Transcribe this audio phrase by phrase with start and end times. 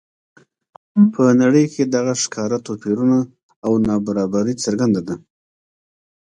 [1.13, 3.19] په نړۍ کې دغه ښکاره توپیرونه
[3.65, 5.15] او نابرابري څرګنده ده.